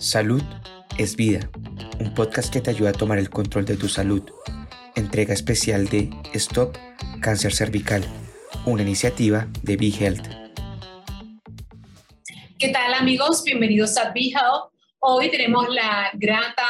Salud 0.00 0.42
es 0.96 1.14
vida, 1.14 1.50
un 1.98 2.14
podcast 2.14 2.50
que 2.50 2.62
te 2.62 2.70
ayuda 2.70 2.88
a 2.88 2.94
tomar 2.94 3.18
el 3.18 3.28
control 3.28 3.66
de 3.66 3.76
tu 3.76 3.86
salud. 3.86 4.22
Entrega 4.96 5.34
especial 5.34 5.90
de 5.90 6.08
Stop 6.32 6.74
Cáncer 7.20 7.52
Cervical, 7.52 8.02
una 8.64 8.80
iniciativa 8.80 9.46
de 9.62 9.76
Be 9.76 9.88
Health. 9.88 10.26
¿Qué 12.58 12.68
tal 12.68 12.94
amigos? 12.94 13.44
Bienvenidos 13.44 13.98
a 13.98 14.10
Be 14.12 14.30
Health. 14.30 14.72
Hoy 15.00 15.30
tenemos 15.30 15.68
la 15.68 16.08
grata 16.14 16.66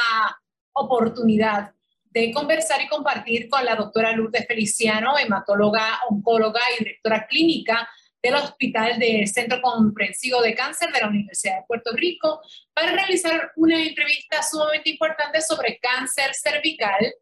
oportunidad 0.73 1.71
de 2.09 2.33
conversar 2.33 2.81
y 2.81 2.89
compartir 2.89 3.47
con 3.47 3.63
la 3.63 3.77
doctora 3.77 4.11
Lourdes 4.11 4.45
Feliciano, 4.45 5.17
hematóloga, 5.17 6.01
oncóloga 6.09 6.59
y 6.75 6.83
directora 6.83 7.25
clínica 7.27 7.87
del 8.21 8.35
Hospital 8.35 8.99
del 8.99 9.27
Centro 9.27 9.61
Comprensivo 9.61 10.41
de 10.41 10.53
Cáncer 10.53 10.91
de 10.91 10.99
la 10.99 11.07
Universidad 11.07 11.57
de 11.57 11.65
Puerto 11.67 11.91
Rico 11.93 12.41
para 12.73 12.91
realizar 12.91 13.51
una 13.55 13.81
entrevista 13.81 14.43
sumamente 14.43 14.91
importante 14.91 15.41
sobre 15.41 15.79
cáncer 15.79 16.33
cervical 16.33 17.13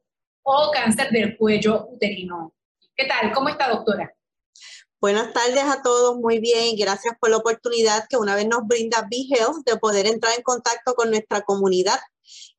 o 0.44 0.72
cáncer 0.72 1.10
del 1.12 1.38
cuello 1.38 1.88
uterino. 1.90 2.54
¿Qué 2.96 3.06
tal? 3.06 3.32
¿Cómo 3.32 3.50
está, 3.50 3.70
doctora? 3.70 4.14
Buenas 5.02 5.32
tardes 5.32 5.64
a 5.64 5.82
todos, 5.82 6.18
muy 6.18 6.40
bien, 6.40 6.76
gracias 6.78 7.16
por 7.22 7.30
la 7.30 7.38
oportunidad 7.38 8.06
que 8.10 8.18
una 8.18 8.36
vez 8.36 8.46
nos 8.46 8.68
brinda 8.68 9.08
BeHealth 9.10 9.66
de 9.66 9.78
poder 9.78 10.06
entrar 10.06 10.34
en 10.36 10.44
contacto 10.44 10.94
con 10.94 11.10
nuestra 11.10 11.42
comunidad. 11.42 12.00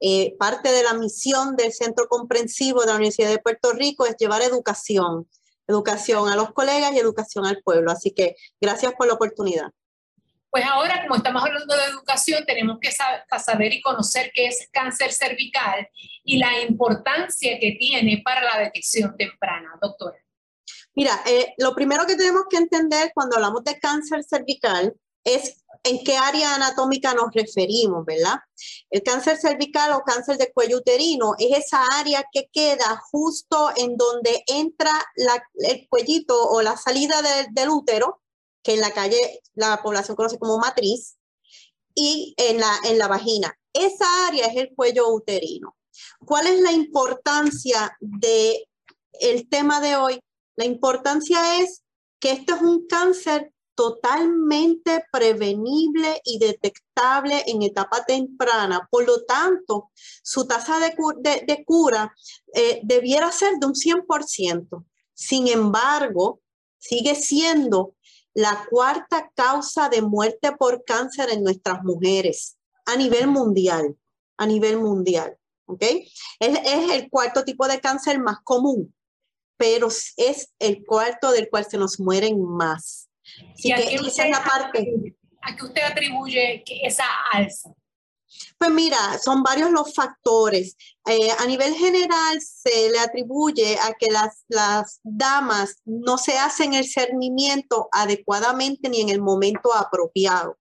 Eh, 0.01 0.34
parte 0.38 0.73
de 0.73 0.82
la 0.82 0.95
misión 0.95 1.54
del 1.57 1.70
Centro 1.74 2.09
Comprensivo 2.09 2.80
de 2.80 2.87
la 2.87 2.95
Universidad 2.95 3.29
de 3.29 3.38
Puerto 3.38 3.73
Rico 3.73 4.07
es 4.07 4.16
llevar 4.16 4.41
educación, 4.41 5.29
educación 5.70 6.29
a 6.29 6.37
los 6.37 6.52
colegas 6.52 6.92
y 6.92 6.98
educación 6.98 7.47
al 7.47 7.62
pueblo. 7.62 7.91
Así 7.91 8.10
que 8.10 8.37
gracias 8.60 8.92
por 8.95 9.06
la 9.06 9.15
oportunidad. 9.15 9.70
Pues 10.51 10.65
ahora, 10.65 11.02
como 11.02 11.15
estamos 11.15 11.45
hablando 11.45 11.77
de 11.77 11.84
educación, 11.84 12.45
tenemos 12.45 12.79
que 12.80 12.91
saber 12.91 13.73
y 13.73 13.80
conocer 13.80 14.33
qué 14.34 14.46
es 14.46 14.69
cáncer 14.73 15.12
cervical 15.12 15.88
y 16.24 16.38
la 16.38 16.60
importancia 16.62 17.57
que 17.60 17.76
tiene 17.79 18.21
para 18.24 18.43
la 18.43 18.59
detección 18.59 19.16
temprana, 19.16 19.79
doctora. 19.80 20.18
Mira, 20.95 21.23
eh, 21.24 21.54
lo 21.59 21.73
primero 21.73 22.04
que 22.04 22.16
tenemos 22.16 22.43
que 22.51 22.57
entender 22.57 23.13
cuando 23.15 23.37
hablamos 23.37 23.63
de 23.63 23.79
cáncer 23.79 24.24
cervical 24.24 24.93
es 25.24 25.65
en 25.82 26.04
qué 26.04 26.16
área 26.16 26.54
anatómica 26.54 27.15
nos 27.15 27.32
referimos, 27.32 28.04
¿verdad? 28.04 28.38
El 28.90 29.02
cáncer 29.02 29.38
cervical 29.38 29.93
o 29.93 30.02
cáncer 30.02 30.37
de 30.37 30.52
cuello 30.52 30.79
uterino 30.79 31.35
es 31.38 31.66
esa 31.66 31.82
área 31.99 32.24
que 32.30 32.49
queda 32.52 33.01
justo 33.10 33.71
en 33.76 33.96
donde 33.96 34.43
entra 34.46 34.93
el 35.16 35.88
cuellito 35.88 36.48
o 36.51 36.60
la 36.60 36.76
salida 36.76 37.23
del 37.51 37.71
útero, 37.71 38.21
que 38.63 38.74
en 38.74 38.80
la 38.80 38.93
calle 38.93 39.41
la 39.54 39.82
población 39.82 40.16
conoce 40.16 40.38
como 40.38 40.59
matriz, 40.59 41.16
y 41.95 42.35
en 42.37 42.60
la, 42.60 42.73
en 42.85 42.98
la 42.98 43.09
vagina. 43.09 43.57
Esa 43.73 44.26
área 44.26 44.46
es 44.46 44.57
el 44.57 44.74
cuello 44.74 45.09
uterino. 45.13 45.76
¿Cuál 46.24 46.46
es 46.46 46.60
la 46.60 46.73
importancia 46.73 47.96
del 48.01 48.57
el 49.13 49.48
tema 49.48 49.80
de 49.80 49.96
hoy? 49.96 50.21
La 50.57 50.65
importancia 50.65 51.60
es 51.60 51.82
que 52.18 52.32
esto 52.32 52.54
es 52.54 52.63
un 52.63 52.87
cáncer 52.87 53.52
totalmente 53.80 55.06
prevenible 55.10 56.20
y 56.23 56.38
detectable 56.38 57.45
en 57.46 57.62
etapa 57.62 58.04
temprana. 58.04 58.86
Por 58.90 59.06
lo 59.06 59.24
tanto, 59.24 59.90
su 60.23 60.46
tasa 60.46 60.78
de, 60.78 61.64
cura 61.64 62.14
eh, 62.52 62.80
debiera 62.82 63.32
ser 63.32 63.54
de 63.58 63.66
un 63.66 63.73
100%. 63.73 64.84
Sin 65.14 65.48
embargo, 65.48 66.42
sigue 66.76 67.14
siendo 67.14 67.94
la 68.34 68.66
cuarta 68.69 69.32
causa 69.34 69.88
de 69.88 70.03
muerte 70.03 70.53
por 70.53 70.84
cáncer 70.84 71.31
en 71.31 71.42
nuestras 71.42 71.82
mujeres 71.82 72.58
a 72.84 72.97
nivel 72.97 73.28
mundial, 73.28 73.97
a 74.36 74.44
nivel 74.44 74.76
mundial. 74.76 75.38
¿ok? 75.64 75.82
Es, 75.82 76.04
es 76.38 76.91
el 76.92 77.08
cuarto 77.08 77.44
tipo 77.44 77.66
de 77.66 77.81
cáncer 77.81 78.19
más 78.19 78.41
común, 78.44 78.94
pero 79.56 79.88
es 79.88 80.53
el 80.58 80.84
cuarto 80.84 81.32
del 81.32 81.48
cual 81.48 81.64
se 81.64 81.78
nos 81.78 81.98
mueren 81.98 82.44
más. 82.44 83.09
¿Y 83.56 83.72
a 83.72 83.76
qué, 83.76 83.98
usted, 84.00 84.30
parte. 84.30 85.16
¿A 85.42 85.56
qué 85.56 85.64
usted 85.64 85.82
atribuye 85.82 86.64
esa 86.82 87.04
alza? 87.32 87.70
Pues 88.58 88.70
mira, 88.70 89.18
son 89.18 89.42
varios 89.42 89.70
los 89.70 89.94
factores. 89.94 90.76
Eh, 91.06 91.30
a 91.38 91.46
nivel 91.46 91.74
general 91.74 92.40
se 92.40 92.90
le 92.90 92.98
atribuye 92.98 93.76
a 93.78 93.94
que 93.98 94.10
las, 94.10 94.44
las 94.48 95.00
damas 95.02 95.76
no 95.84 96.16
se 96.16 96.38
hacen 96.38 96.74
el 96.74 96.86
cernimiento 96.86 97.88
adecuadamente 97.92 98.88
ni 98.88 99.00
en 99.00 99.08
el 99.08 99.20
momento 99.20 99.74
apropiado. 99.74 100.58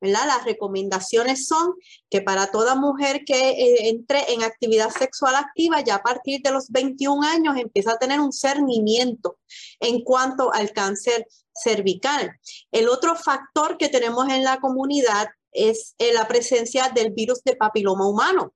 Las 0.00 0.44
recomendaciones 0.44 1.46
son 1.46 1.74
que 2.10 2.20
para 2.20 2.50
toda 2.50 2.74
mujer 2.74 3.24
que 3.24 3.50
eh, 3.50 3.88
entre 3.88 4.32
en 4.32 4.42
actividad 4.42 4.90
sexual 4.90 5.34
activa, 5.36 5.80
ya 5.80 5.96
a 5.96 6.02
partir 6.02 6.42
de 6.42 6.50
los 6.50 6.70
21 6.70 7.26
años 7.26 7.56
empieza 7.56 7.92
a 7.92 7.98
tener 7.98 8.20
un 8.20 8.32
cernimiento 8.32 9.38
en 9.80 10.02
cuanto 10.02 10.52
al 10.52 10.72
cáncer 10.72 11.26
cervical. 11.62 12.32
El 12.70 12.88
otro 12.88 13.16
factor 13.16 13.76
que 13.76 13.88
tenemos 13.88 14.28
en 14.28 14.44
la 14.44 14.58
comunidad 14.60 15.28
es 15.52 15.94
eh, 15.98 16.12
la 16.12 16.28
presencia 16.28 16.90
del 16.94 17.12
virus 17.12 17.42
de 17.44 17.56
papiloma 17.56 18.08
humano. 18.08 18.52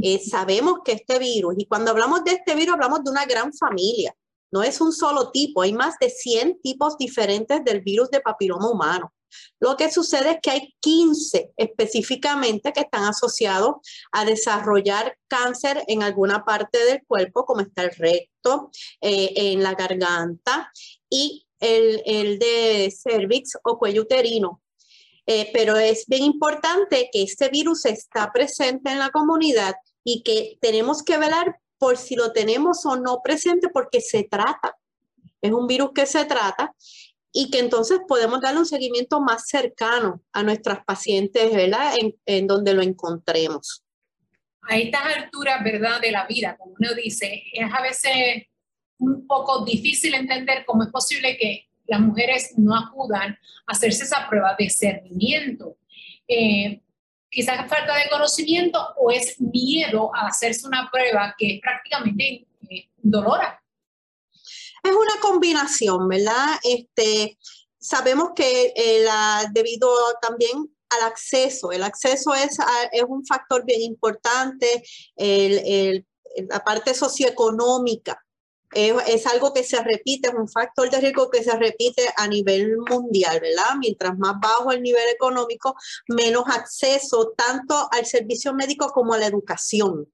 Eh, 0.00 0.20
sabemos 0.20 0.80
que 0.84 0.92
este 0.92 1.18
virus, 1.18 1.54
y 1.58 1.66
cuando 1.66 1.90
hablamos 1.90 2.22
de 2.24 2.32
este 2.32 2.54
virus 2.54 2.74
hablamos 2.74 3.02
de 3.02 3.10
una 3.10 3.26
gran 3.26 3.52
familia, 3.52 4.14
no 4.50 4.62
es 4.62 4.80
un 4.80 4.92
solo 4.92 5.30
tipo, 5.30 5.62
hay 5.62 5.72
más 5.72 5.96
de 6.00 6.08
100 6.08 6.60
tipos 6.62 6.96
diferentes 6.96 7.64
del 7.64 7.80
virus 7.80 8.10
de 8.10 8.20
papiloma 8.20 8.70
humano. 8.70 9.12
Lo 9.60 9.76
que 9.76 9.90
sucede 9.90 10.30
es 10.30 10.38
que 10.40 10.50
hay 10.50 10.74
15 10.80 11.52
específicamente 11.56 12.72
que 12.72 12.80
están 12.80 13.04
asociados 13.04 13.76
a 14.12 14.24
desarrollar 14.24 15.18
cáncer 15.26 15.84
en 15.86 16.02
alguna 16.02 16.44
parte 16.44 16.82
del 16.84 17.02
cuerpo, 17.06 17.44
como 17.44 17.60
está 17.60 17.82
el 17.82 17.90
recto, 17.90 18.70
eh, 19.00 19.32
en 19.34 19.62
la 19.62 19.74
garganta 19.74 20.72
y 21.10 21.46
el, 21.60 22.38
de 22.38 22.90
cervix 22.90 23.58
o 23.64 23.78
cuello 23.78 24.02
uterino. 24.02 24.62
Eh, 25.26 25.50
pero 25.52 25.76
es 25.76 26.06
bien 26.06 26.22
importante 26.22 27.10
que 27.12 27.22
este 27.22 27.48
virus 27.50 27.84
está 27.84 28.32
presente 28.32 28.90
en 28.90 28.98
la 28.98 29.10
comunidad 29.10 29.74
y 30.02 30.22
que 30.22 30.56
tenemos 30.60 31.02
que 31.02 31.18
velar 31.18 31.58
por 31.78 31.98
si 31.98 32.16
lo 32.16 32.32
tenemos 32.32 32.84
o 32.86 32.96
no 32.96 33.20
presente 33.22 33.68
porque 33.68 34.00
se 34.00 34.24
trata. 34.24 34.76
Es 35.42 35.52
un 35.52 35.66
virus 35.66 35.90
que 35.94 36.06
se 36.06 36.24
trata 36.24 36.74
y 37.32 37.50
que 37.50 37.58
entonces 37.58 38.00
podemos 38.08 38.40
darle 38.40 38.60
un 38.60 38.66
seguimiento 38.66 39.20
más 39.20 39.46
cercano 39.46 40.22
a 40.32 40.42
nuestras 40.42 40.84
pacientes, 40.84 41.54
¿verdad? 41.54 41.94
En, 42.26 42.46
donde 42.46 42.74
lo 42.74 42.82
encontremos. 42.82 43.84
A 44.62 44.76
estas 44.76 45.02
alturas, 45.04 45.62
¿verdad? 45.62 46.00
De 46.00 46.10
la 46.10 46.26
vida, 46.26 46.56
como 46.56 46.74
uno 46.78 46.94
dice, 46.94 47.44
es 47.52 47.72
a 47.72 47.80
veces 47.80 48.47
un 48.98 49.26
poco 49.26 49.64
difícil 49.64 50.14
entender 50.14 50.64
cómo 50.66 50.82
es 50.82 50.90
posible 50.90 51.36
que 51.36 51.68
las 51.88 52.00
mujeres 52.00 52.52
no 52.56 52.76
acudan 52.76 53.32
a 53.66 53.72
hacerse 53.72 54.04
esa 54.04 54.28
prueba 54.28 54.54
de 54.58 54.68
cernimiento. 54.70 55.76
Eh, 56.28 56.82
quizás 57.30 57.68
falta 57.68 57.96
de 57.96 58.08
conocimiento 58.10 58.78
o 58.98 59.10
es 59.10 59.40
miedo 59.40 60.14
a 60.14 60.28
hacerse 60.28 60.66
una 60.66 60.88
prueba 60.90 61.34
que 61.36 61.54
es 61.54 61.60
prácticamente 61.60 62.46
eh, 62.70 62.88
dolora 62.98 63.60
es 64.84 64.92
una 64.92 65.20
combinación, 65.20 66.08
¿verdad? 66.08 66.56
Este, 66.62 67.36
sabemos 67.78 68.30
que 68.34 68.72
eh, 68.76 69.04
debido 69.52 69.90
también 70.22 70.70
al 70.90 71.02
acceso, 71.08 71.72
el 71.72 71.82
acceso 71.82 72.32
es, 72.32 72.56
es 72.92 73.02
un 73.06 73.26
factor 73.26 73.64
bien 73.66 73.82
importante, 73.82 74.82
la 75.16 76.64
parte 76.64 76.94
socioeconómica. 76.94 78.24
Es, 78.72 79.26
algo 79.26 79.52
que 79.52 79.64
se 79.64 79.82
repite, 79.82 80.28
es 80.28 80.34
un 80.34 80.48
factor 80.48 80.90
de 80.90 81.00
riesgo 81.00 81.30
que 81.30 81.42
se 81.42 81.56
repite 81.56 82.02
a 82.16 82.28
nivel 82.28 82.76
mundial, 82.78 83.40
¿verdad? 83.40 83.76
Mientras 83.78 84.16
más 84.18 84.34
bajo 84.40 84.72
el 84.72 84.82
nivel 84.82 85.08
económico, 85.08 85.74
menos 86.08 86.44
acceso 86.46 87.32
tanto 87.36 87.88
al 87.90 88.04
servicio 88.06 88.54
médico 88.54 88.92
como 88.92 89.14
a 89.14 89.18
la 89.18 89.26
educación 89.26 90.06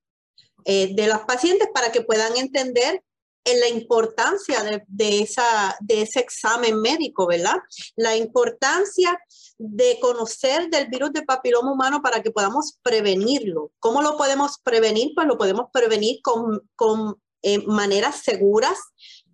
eh, 0.65 0.95
de 0.95 1.06
los 1.06 1.21
pacientes 1.21 1.69
para 1.75 1.91
que 1.91 2.03
puedan 2.03 2.37
entender 2.37 3.03
en 3.45 3.61
la 3.61 3.69
importancia 3.69 4.62
de, 4.89 5.19
esa, 5.21 5.77
de 5.81 6.03
ese 6.03 6.21
examen 6.21 6.81
médico, 6.81 7.27
¿verdad? 7.27 7.57
La 7.95 8.17
importancia 8.17 9.19
de 9.59 9.99
conocer 10.00 10.69
del 10.71 10.89
virus 10.89 11.12
de 11.12 11.23
papiloma 11.23 11.73
humano 11.73 12.00
para 12.03 12.23
que 12.23 12.31
podamos 12.31 12.79
prevenirlo. 12.83 13.71
¿Cómo 13.79 14.00
lo 14.00 14.17
podemos 14.17 14.59
prevenir? 14.62 15.12
Pues 15.15 15.27
lo 15.27 15.37
podemos 15.37 15.67
prevenir 15.73 16.21
con, 16.23 16.69
con 16.75 17.21
eh, 17.44 17.58
maneras 17.67 18.23
seguras 18.23 18.79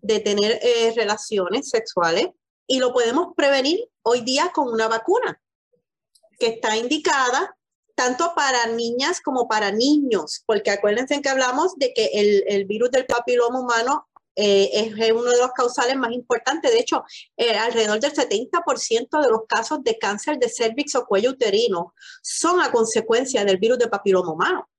de 0.03 0.21
tener 0.21 0.59
eh, 0.63 0.93
relaciones 0.97 1.71
sexuales 1.71 2.29
y 2.67 2.79
lo 2.79 2.93
podemos 2.93 3.35
prevenir 3.37 3.89
hoy 4.03 4.21
día 4.21 4.51
con 4.53 4.69
una 4.69 4.89
vacuna 4.89 5.41
que 6.39 6.49
está 6.49 6.77
indicada 6.77 7.57
tanto 7.95 8.33
para 8.35 8.67
niñas 8.67 9.21
como 9.21 9.47
para 9.47 9.71
niños, 9.73 10.43
porque 10.47 10.71
acuérdense 10.71 11.21
que 11.21 11.29
hablamos 11.29 11.77
de 11.77 11.93
que 11.93 12.11
el, 12.47 12.65
virus 12.65 12.91
del 12.91 13.05
papiloma 13.05 13.61
humano 13.61 14.09
eh, 14.37 14.71
es 14.73 15.13
uno 15.13 15.31
de 15.31 15.37
los 15.37 15.53
causales 15.53 15.97
más 15.97 16.11
importantes. 16.13 16.73
De 16.73 16.79
hecho, 16.79 17.05
eh, 17.37 17.59
alrededor 17.59 18.01
del 18.01 18.15
70% 18.15 19.21
de 19.21 19.29
los 19.29 19.43
casos 19.47 19.85
de 19.85 19.99
cáncer 19.99 20.39
de 20.39 20.49
cervix 20.49 20.95
o 20.95 21.05
cuello 21.05 21.33
uterino 21.33 21.93
son 22.23 22.63
a 22.63 22.73
consecuencia 22.73 23.45
del 23.45 23.59
virus 23.59 23.79
de 23.79 23.89
papiloma 23.89 24.33
humano. 24.33 24.71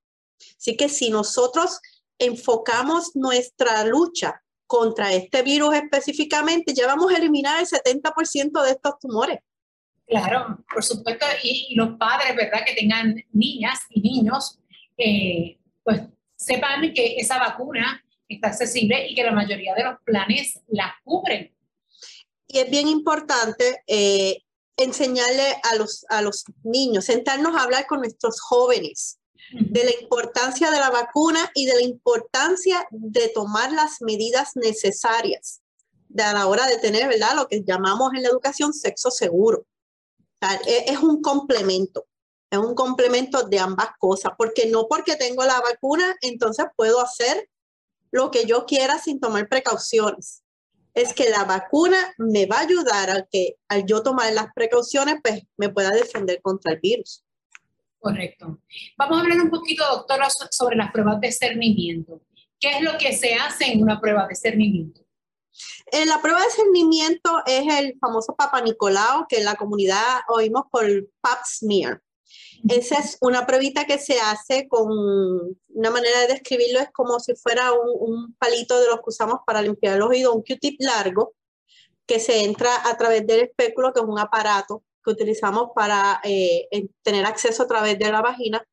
Así 0.57 0.75
que 0.75 0.89
si 0.89 1.12
nosotros 1.12 1.80
enfocamos 2.22 3.16
nuestra 3.16 3.84
lucha 3.84 4.42
contra 4.68 5.12
este 5.12 5.42
virus 5.42 5.74
específicamente, 5.76 6.74
ya 6.74 6.88
vamos 6.88 7.12
a 7.12 7.18
eliminar 7.18 7.60
el 7.60 7.68
70% 7.68 8.64
de 8.64 8.72
estos 8.72 9.00
tumores. 9.00 9.40
Claro, 10.08 10.64
por 10.72 10.84
supuesto, 10.84 11.26
y, 11.44 11.74
los 11.76 11.98
padres, 11.98 12.36
¿verdad? 12.36 12.60
Que 12.66 12.76
tengan 12.76 13.16
niñas 13.34 13.80
y 13.90 14.02
niños, 14.02 14.60
eh, 14.98 15.58
pues 15.84 16.02
sepan 16.36 16.94
que 16.94 17.16
esa 17.18 17.40
vacuna 17.40 18.04
está 18.28 18.50
accesible 18.50 19.08
y 19.08 19.16
que 19.16 19.24
la 19.24 19.32
mayoría 19.32 19.74
de 19.74 19.84
los 19.84 19.96
planes 20.04 20.60
la 20.68 20.94
cubren. 21.04 21.54
Y 22.48 22.60
es 22.60 22.70
bien 22.70 22.88
importante 22.88 23.84
eh, 23.88 24.44
enseñarle 24.78 25.56
a 25.72 25.76
los, 25.76 26.06
a 26.10 26.22
los 26.22 26.46
niños, 26.64 27.06
sentarnos 27.06 27.56
a 27.56 27.64
hablar 27.64 27.88
con 27.88 28.00
nuestros 28.00 28.40
jóvenes 28.42 29.21
de 29.53 29.83
la 29.83 29.92
importancia 30.01 30.71
de 30.71 30.80
la 30.80 30.89
vacuna 30.89 31.51
y 31.53 31.65
de 31.65 31.75
la 31.75 31.81
importancia 31.81 32.88
de 32.92 33.30
tomar 33.30 33.71
las 33.71 34.01
medidas 34.01 34.51
necesarias 34.56 35.62
de 36.13 36.24
a 36.24 36.33
la 36.33 36.48
hora 36.48 36.68
de 36.68 36.77
tener, 36.77 37.07
¿verdad? 37.07 37.36
Lo 37.36 37.48
que 37.48 37.63
llamamos 37.63 38.12
en 38.13 38.24
la 38.24 38.30
educación 38.30 38.74
sexo 38.74 39.12
seguro. 39.12 39.65
E, 40.65 40.92
es 40.92 41.00
un 41.00 41.21
complemento, 41.21 42.07
es 42.50 42.59
un 42.59 42.75
complemento 42.75 43.44
de 43.44 43.59
ambas 43.59 43.89
cosas, 44.00 44.33
porque 44.38 44.65
no 44.68 44.88
porque 44.88 45.15
tengo 45.15 45.44
la 45.44 45.59
vacuna, 45.62 46.15
entonces 46.21 46.65
puedo 46.75 47.00
hacer 47.00 47.50
lo 48.12 48.31
que 48.31 48.45
yo 48.45 48.65
quiera 48.65 49.00
sin 49.00 49.19
tomar 49.19 49.48
precauciones. 49.48 50.44
Es 50.94 51.13
que 51.13 51.30
la 51.30 51.45
vacuna 51.45 52.13
me 52.18 52.45
va 52.45 52.57
a 52.57 52.62
ayudar 52.62 53.09
a 53.09 53.25
que 53.31 53.56
al 53.69 53.86
yo 53.86 54.03
tomar 54.03 54.33
las 54.33 54.48
precauciones, 54.53 55.15
pues 55.24 55.44
me 55.56 55.69
pueda 55.69 55.92
defender 55.92 56.42
contra 56.42 56.74
el 56.74 56.80
virus. 56.81 57.24
Correcto. 58.01 58.59
Vamos 58.98 59.18
a 59.18 59.21
hablar 59.21 59.39
un 59.42 59.51
poquito, 59.51 59.86
doctora, 59.86 60.27
sobre 60.50 60.75
las 60.75 60.92
pruebas 60.92 61.21
de 61.21 61.31
cernimiento. 61.31 62.24
¿Qué 62.59 62.77
es 62.77 62.81
lo 62.81 62.98
que 62.98 63.15
se 63.15 63.36
hace 63.36 63.71
en 63.71 63.83
una 63.83 64.01
prueba 64.01 64.25
de 64.27 64.36
cernimiento? 64.36 65.01
En 65.92 66.09
la 66.09 66.19
prueba 66.19 66.39
de 66.42 66.50
cernimiento 66.50 67.44
es 67.45 67.63
el 67.80 68.00
famoso 68.00 68.36
Papa 68.36 68.59
Nicolau, 68.62 69.27
que 69.30 69.38
en 69.38 69.45
la 69.45 69.53
comunidad 69.53 70.21
oímos 70.30 70.63
por 70.71 70.83
Pap 71.21 71.45
smear. 71.45 72.01
Esa 72.68 72.98
es 72.98 73.18
una 73.21 73.45
pruebita 73.45 73.86
que 73.86 74.00
se 74.00 74.19
hace 74.19 74.68
con 74.68 74.88
una 75.68 75.92
manera 75.92 76.21
de 76.21 76.27
describirlo, 76.27 76.80
es 76.80 76.89
como 76.92 77.19
si 77.19 77.36
fuera 77.36 77.71
un, 77.71 78.36
palito 78.39 78.80
de 78.80 78.88
los 78.88 78.98
que 78.98 79.09
usamos 79.09 79.42
para 79.45 79.62
limpiar 79.62 79.98
el 79.98 80.01
oído, 80.01 80.33
un 80.33 80.42
Q-tip 80.42 80.77
largo, 80.80 81.36
que 82.07 82.19
se 82.19 82.45
entra 82.45 82.89
a 82.89 82.98
través 82.98 83.27
del 83.27 83.42
espéculo, 83.42 83.94
que 83.94 84.00
es 84.00 84.06
un 84.07 84.18
aparato 84.18 84.83
que 85.03 85.12
utilizamos 85.12 85.69
para 85.75 86.21
eh, 86.24 86.68
tener 87.01 87.25
acceso 87.25 87.63
a 87.63 87.68
través 87.68 87.98
de 88.00 88.12
la 88.12 88.21
vagina, 88.21 88.63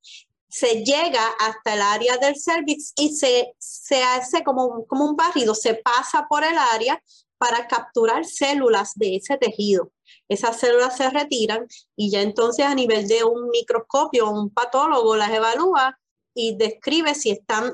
se 0.48 0.82
llega 0.82 1.24
hasta 1.40 1.74
el 1.74 1.82
área 1.82 2.16
del 2.16 2.34
cervix 2.36 2.92
y 2.96 3.14
se, 3.14 3.54
se 3.58 4.02
hace 4.02 4.42
como, 4.42 4.86
como 4.86 5.04
un 5.04 5.16
barrido, 5.16 5.54
se 5.54 5.74
pasa 5.74 6.26
por 6.28 6.42
el 6.42 6.56
área 6.56 7.02
para 7.36 7.68
capturar 7.68 8.24
células 8.24 8.92
de 8.94 9.16
ese 9.16 9.36
tejido 9.36 9.92
esas 10.28 10.58
células 10.60 10.96
se 10.96 11.08
retiran 11.10 11.66
y 11.96 12.10
ya 12.10 12.20
entonces 12.20 12.66
a 12.66 12.74
nivel 12.74 13.08
de 13.08 13.24
un 13.24 13.48
microscopio, 13.48 14.30
un 14.30 14.50
patólogo 14.50 15.16
las 15.16 15.32
evalúa 15.32 15.98
y 16.34 16.56
describe 16.56 17.14
si 17.14 17.30
están 17.30 17.72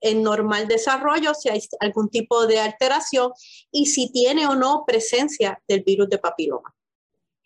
en 0.00 0.22
normal 0.22 0.68
desarrollo, 0.68 1.34
si 1.34 1.48
hay 1.48 1.60
algún 1.80 2.08
tipo 2.08 2.46
de 2.46 2.60
alteración 2.60 3.32
y 3.72 3.86
si 3.86 4.12
tiene 4.12 4.46
o 4.46 4.54
no 4.54 4.84
presencia 4.86 5.60
del 5.66 5.82
virus 5.82 6.08
de 6.08 6.18
papiloma. 6.18 6.74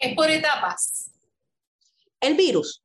¿Es 0.01 0.15
por 0.17 0.29
etapas? 0.29 1.11
El 2.19 2.35
virus. 2.35 2.83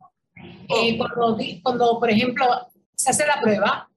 Eh, 0.70 0.98
cuando, 0.98 1.38
cuando, 1.64 2.00
por 2.00 2.12
ejemplo, 2.12 2.46
se 2.94 3.10
hace 3.10 3.26
la 3.26 3.42
prueba 3.42 3.90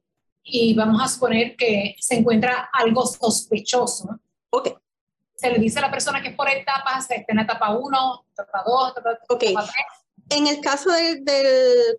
y 0.43 0.73
vamos 0.75 1.03
a 1.03 1.09
suponer 1.09 1.57
que 1.57 1.97
se 1.99 2.15
encuentra 2.15 2.71
algo 2.73 3.05
sospechoso. 3.07 4.19
Ok 4.51 4.79
se 5.39 5.51
le 5.51 5.59
dice 5.59 5.79
a 5.79 5.83
la 5.83 5.91
persona 5.91 6.21
que 6.21 6.31
es 6.31 6.35
por 6.35 6.49
etapas, 6.49 7.09
está 7.09 7.33
en 7.33 7.39
etapa 7.39 7.77
1, 7.79 8.27
etapa 8.33 8.65
2, 8.67 8.91
etapa 8.91 9.19
3. 9.39 9.55
En 10.31 10.47
el 10.49 10.61
caso 10.61 10.91
del, 10.91 11.23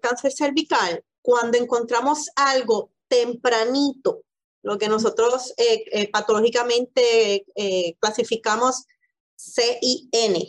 cáncer 0.01 0.33
cervical, 0.33 1.03
cuando 1.21 1.57
encontramos 1.57 2.29
algo 2.35 2.91
tempranito, 3.07 4.23
lo 4.61 4.77
que 4.77 4.89
nosotros 4.89 5.53
eh, 5.57 5.85
eh, 5.91 6.09
patológicamente 6.09 7.45
eh, 7.55 7.95
clasificamos 7.99 8.85
CIN, 9.37 10.43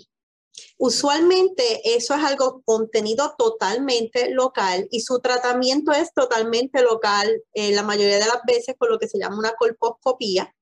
Usualmente 0.79 1.97
eso 1.97 2.15
es 2.15 2.25
algo 2.25 2.63
contenido 2.65 3.35
totalmente 3.37 4.31
local 4.31 4.89
y 4.91 5.01
su 5.01 5.21
tratamiento 5.21 5.93
es 5.93 6.13
totalmente 6.15 6.83
local, 6.83 7.43
la 7.55 7.83
mayoría 7.83 8.19
de 8.19 8.27
las 8.27 8.43
veces 8.47 8.75
con 8.79 8.91
lo 8.91 8.99
que 8.99 9.09
se 9.09 9.19
llama 9.19 9.39
una 9.39 9.53
colposcopía, 9.53 10.55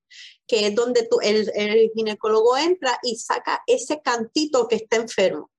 que 0.47 0.67
es 0.67 0.75
donde 0.75 1.07
tú, 1.09 1.19
el, 1.21 1.91
ginecólogo 1.93 2.57
entra 2.57 2.99
y 3.03 3.17
saca 3.17 3.63
ese 3.67 4.01
cantito 4.01 4.67
que 4.67 4.75
está 4.75 4.97
enfermo. 4.97 5.49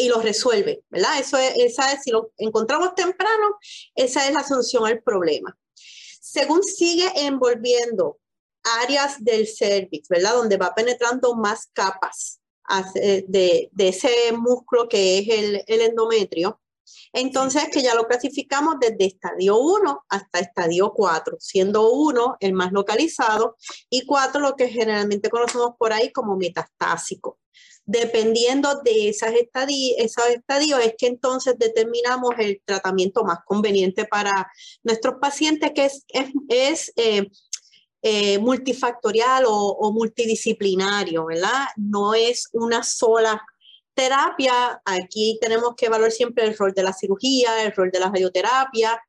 Y 0.00 0.08
lo 0.08 0.20
resuelve, 0.20 0.84
¿verdad? 0.90 1.18
Eso 1.18 1.38
es, 1.38 1.54
esa 1.56 1.92
es, 1.92 2.04
si 2.04 2.12
lo 2.12 2.30
encontramos 2.36 2.94
temprano, 2.94 3.58
esa 3.96 4.28
es 4.28 4.32
la 4.32 4.44
solución 4.44 4.86
al 4.86 5.02
problema. 5.02 5.58
Según 6.20 6.62
sigue 6.62 7.10
envolviendo 7.16 8.20
áreas 8.62 9.16
del 9.24 9.48
cervix, 9.48 10.08
¿verdad? 10.08 10.34
Donde 10.34 10.56
va 10.56 10.72
penetrando 10.72 11.34
más 11.34 11.66
capas 11.72 12.38
de, 12.94 13.68
de 13.72 13.88
ese 13.88 14.32
músculo 14.32 14.88
que 14.88 15.18
es 15.18 15.28
el, 15.28 15.64
el 15.66 15.80
endometrio, 15.82 16.60
entonces, 17.12 17.68
que 17.72 17.82
ya 17.82 17.94
lo 17.94 18.06
clasificamos 18.06 18.76
desde 18.80 19.06
estadio 19.06 19.58
1 19.58 20.04
hasta 20.08 20.38
estadio 20.40 20.92
4, 20.92 21.36
siendo 21.40 21.90
1 21.90 22.36
el 22.40 22.52
más 22.52 22.72
localizado 22.72 23.56
y 23.90 24.06
4 24.06 24.40
lo 24.40 24.56
que 24.56 24.68
generalmente 24.68 25.30
conocemos 25.30 25.72
por 25.78 25.92
ahí 25.92 26.12
como 26.12 26.36
metastásico. 26.36 27.38
Dependiendo 27.84 28.82
de 28.82 29.08
esas 29.08 29.32
estadios, 29.32 29.94
esos 29.96 30.26
estadios 30.26 30.80
es 30.80 30.94
que 30.98 31.06
entonces 31.06 31.54
determinamos 31.58 32.32
el 32.38 32.60
tratamiento 32.62 33.24
más 33.24 33.38
conveniente 33.46 34.04
para 34.04 34.46
nuestros 34.82 35.14
pacientes, 35.18 35.72
que 35.74 35.86
es, 35.86 36.04
es, 36.48 36.92
eh, 36.96 37.30
eh, 38.02 38.38
multifactorial 38.38 39.44
o, 39.46 39.52
o 39.52 39.92
multidisciplinario, 39.92 41.26
¿verdad? 41.26 41.66
No 41.76 42.14
es 42.14 42.48
una 42.52 42.82
sola 42.82 43.42
terapia, 43.94 44.80
aquí 44.84 45.38
tenemos 45.40 45.74
que 45.76 45.86
evaluar 45.86 46.12
siempre 46.12 46.44
el 46.44 46.56
rol 46.56 46.72
de 46.72 46.84
la 46.84 46.92
cirugía, 46.92 47.64
el 47.64 47.72
rol 47.72 47.90
de 47.90 47.98
la 47.98 48.06
radioterapia, 48.06 49.00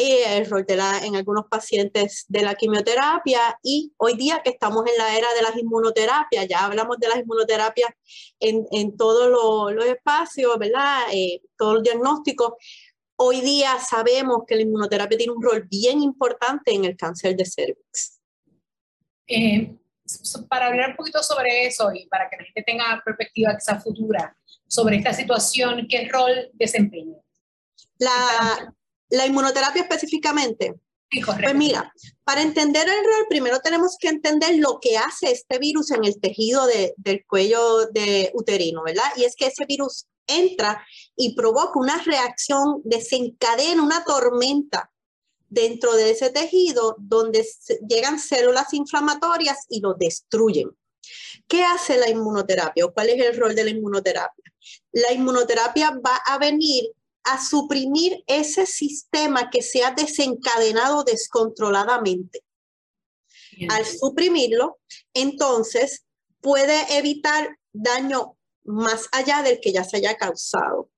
eh, 0.00 0.38
el 0.38 0.48
rol 0.48 0.64
de 0.64 0.76
la, 0.76 1.04
en 1.04 1.16
algunos 1.16 1.46
pacientes 1.50 2.24
de 2.28 2.42
la 2.42 2.54
quimioterapia 2.54 3.58
y 3.64 3.92
hoy 3.96 4.14
día 4.16 4.40
que 4.44 4.50
estamos 4.50 4.86
en 4.86 4.96
la 4.96 5.18
era 5.18 5.26
de 5.34 5.42
las 5.42 5.56
inmunoterapias, 5.56 6.46
ya 6.48 6.64
hablamos 6.64 6.98
de 6.98 7.08
las 7.08 7.18
inmunoterapias 7.18 7.90
en, 8.38 8.64
en 8.70 8.96
todos 8.96 9.28
los 9.74 9.84
espacios, 9.84 10.56
¿verdad? 10.56 11.00
Eh, 11.12 11.42
todos 11.56 11.74
los 11.74 11.82
diagnósticos. 11.82 12.52
Hoy 13.16 13.40
día 13.40 13.78
sabemos 13.80 14.44
que 14.46 14.54
la 14.54 14.62
inmunoterapia 14.62 15.18
tiene 15.18 15.32
un 15.32 15.42
rol 15.42 15.66
bien 15.68 16.00
importante 16.00 16.72
en 16.72 16.84
el 16.84 16.96
cáncer 16.96 17.34
de 17.36 17.44
cervix. 17.44 18.17
Eh, 19.28 19.76
para 20.48 20.68
hablar 20.68 20.90
un 20.90 20.96
poquito 20.96 21.22
sobre 21.22 21.66
eso 21.66 21.90
y 21.92 22.06
para 22.06 22.28
que 22.30 22.38
la 22.38 22.44
gente 22.44 22.62
tenga 22.62 23.02
perspectiva 23.04 23.56
quizá 23.56 23.78
futura, 23.78 24.34
sobre 24.66 24.96
esta 24.96 25.12
situación, 25.12 25.86
¿qué 25.88 26.08
rol 26.08 26.50
desempeña? 26.54 27.16
La, 27.98 28.74
la 29.10 29.26
inmunoterapia 29.26 29.82
específicamente. 29.82 30.74
Sí, 31.10 31.22
pues 31.24 31.54
mira, 31.54 31.90
para 32.24 32.42
entender 32.42 32.86
el 32.86 33.04
rol, 33.04 33.26
primero 33.30 33.60
tenemos 33.60 33.96
que 33.98 34.08
entender 34.08 34.58
lo 34.58 34.78
que 34.78 34.98
hace 34.98 35.30
este 35.30 35.58
virus 35.58 35.90
en 35.90 36.04
el 36.04 36.20
tejido 36.20 36.66
de, 36.66 36.92
del 36.98 37.24
cuello 37.26 37.86
de 37.86 38.30
uterino, 38.34 38.82
¿verdad? 38.84 39.10
Y 39.16 39.24
es 39.24 39.34
que 39.34 39.46
ese 39.46 39.64
virus 39.64 40.06
entra 40.26 40.84
y 41.16 41.34
provoca 41.34 41.78
una 41.78 42.02
reacción, 42.02 42.82
desencadena 42.84 43.82
una 43.82 44.04
tormenta 44.04 44.90
dentro 45.48 45.94
de 45.96 46.10
ese 46.10 46.30
tejido 46.30 46.96
donde 46.98 47.46
llegan 47.88 48.18
células 48.18 48.72
inflamatorias 48.74 49.66
y 49.68 49.80
lo 49.80 49.94
destruyen. 49.94 50.70
¿Qué 51.46 51.64
hace 51.64 51.96
la 51.98 52.08
inmunoterapia 52.08 52.84
o 52.84 52.92
cuál 52.92 53.10
es 53.10 53.24
el 53.24 53.36
rol 53.36 53.54
de 53.54 53.64
la 53.64 53.70
inmunoterapia? 53.70 54.44
La 54.92 55.12
inmunoterapia 55.12 55.90
va 56.04 56.16
a 56.26 56.38
venir 56.38 56.92
a 57.24 57.42
suprimir 57.42 58.22
ese 58.26 58.66
sistema 58.66 59.50
que 59.50 59.62
se 59.62 59.84
ha 59.84 59.92
desencadenado 59.92 61.04
descontroladamente. 61.04 62.42
Al 63.68 63.84
suprimirlo, 63.84 64.78
entonces 65.14 66.04
puede 66.40 66.96
evitar 66.96 67.58
daño 67.72 68.36
más 68.64 69.08
allá 69.12 69.42
del 69.42 69.60
que 69.60 69.72
ya 69.72 69.84
se 69.84 69.96
haya 69.96 70.16
causado. 70.16 70.90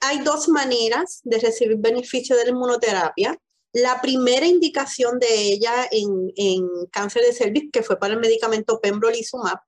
Hay 0.00 0.18
dos 0.20 0.48
maneras 0.48 1.20
de 1.22 1.38
recibir 1.38 1.76
beneficio 1.78 2.36
de 2.36 2.44
la 2.44 2.50
inmunoterapia. 2.50 3.38
La 3.74 4.00
primera 4.00 4.46
indicación 4.46 5.18
de 5.18 5.52
ella 5.52 5.86
en, 5.90 6.32
en 6.36 6.66
cáncer 6.90 7.22
de 7.22 7.32
cervix, 7.32 7.70
que 7.70 7.82
fue 7.82 7.98
para 7.98 8.14
el 8.14 8.20
medicamento 8.20 8.80
pembrolizumab, 8.80 9.58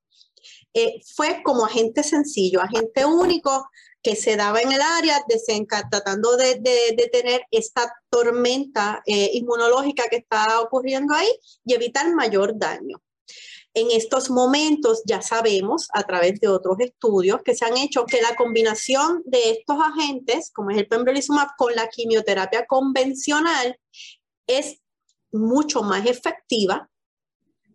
eh, 0.72 1.00
fue 1.14 1.42
como 1.42 1.64
agente 1.64 2.02
sencillo, 2.02 2.60
agente 2.60 3.04
único 3.04 3.68
que 4.02 4.14
se 4.14 4.36
daba 4.36 4.60
en 4.60 4.70
el 4.70 4.80
área, 4.80 5.20
de, 5.26 5.66
tratando 5.90 6.36
de, 6.36 6.60
de, 6.60 7.10
tener 7.10 7.44
esta 7.50 7.92
tormenta 8.08 9.02
eh, 9.04 9.30
inmunológica 9.32 10.04
que 10.08 10.18
está 10.18 10.60
ocurriendo 10.60 11.12
ahí 11.12 11.28
y 11.64 11.74
evitar 11.74 12.14
mayor 12.14 12.56
daño. 12.56 13.02
En 13.76 13.90
estos 13.90 14.30
momentos 14.30 15.02
ya 15.04 15.20
sabemos 15.20 15.88
a 15.92 16.02
través 16.04 16.40
de 16.40 16.48
otros 16.48 16.80
estudios 16.80 17.42
que 17.44 17.54
se 17.54 17.66
han 17.66 17.76
hecho 17.76 18.06
que 18.06 18.22
la 18.22 18.34
combinación 18.34 19.22
de 19.26 19.50
estos 19.50 19.76
agentes, 19.78 20.50
como 20.50 20.70
es 20.70 20.78
el 20.78 20.88
pembrolizumab 20.88 21.48
con 21.58 21.74
la 21.74 21.86
quimioterapia 21.88 22.64
convencional, 22.64 23.78
es 24.46 24.80
mucho 25.30 25.82
más 25.82 26.06
efectiva 26.06 26.88